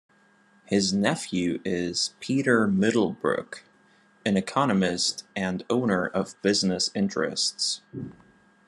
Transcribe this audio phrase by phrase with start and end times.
[0.65, 3.63] His nephew is Peter Middlebrook,
[4.25, 7.83] an economist and owner of business interests.